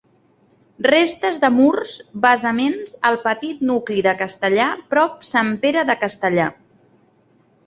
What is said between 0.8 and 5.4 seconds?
Restes de murs, basaments, al petit nucli de Castellar, prop